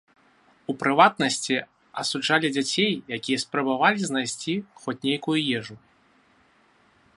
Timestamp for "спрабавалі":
3.45-4.01